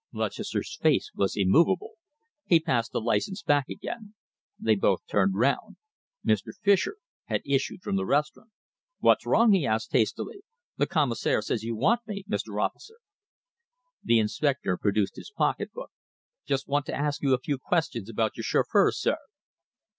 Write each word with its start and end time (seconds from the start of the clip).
Lutchester's 0.13 0.79
face 0.81 1.11
was 1.13 1.37
immovable. 1.37 1.91
He 2.47 2.59
passed 2.59 2.91
the 2.91 2.99
license 2.99 3.43
back 3.43 3.69
again. 3.69 4.15
They 4.57 4.73
both 4.73 5.05
turned 5.05 5.35
round. 5.35 5.77
Mr. 6.25 6.53
Fischer 6.59 6.97
had 7.25 7.43
issued 7.45 7.83
from 7.83 7.97
the 7.97 8.05
restaurant. 8.07 8.49
"What's 8.97 9.27
wrong?" 9.27 9.51
he 9.53 9.63
asked 9.63 9.91
hastily. 9.91 10.41
"The 10.77 10.87
commissionaire 10.87 11.43
says 11.43 11.61
you 11.61 11.75
want 11.75 12.01
me, 12.07 12.23
Mr. 12.27 12.59
Officer?" 12.59 12.97
The 14.03 14.17
inspector 14.17 14.75
produced 14.75 15.17
his 15.17 15.29
pocketbook. 15.37 15.91
"Just 16.47 16.67
want 16.67 16.87
to 16.87 16.95
ask 16.95 17.21
you 17.21 17.35
a 17.35 17.39
few 17.39 17.59
questions 17.59 18.09
about 18.09 18.35
your 18.35 18.43
chauffeur, 18.43 18.91
sir." 18.91 19.17